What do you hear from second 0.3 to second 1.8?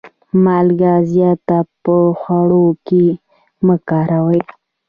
مالګه زیاته